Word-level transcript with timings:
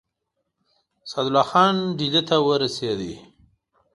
سعدالله 1.09 1.43
خان 1.49 1.75
ډهلي 1.97 2.21
ته 2.29 2.35
ورسېد. 2.47 3.01